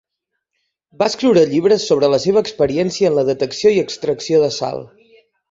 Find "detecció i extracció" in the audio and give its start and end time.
3.29-4.43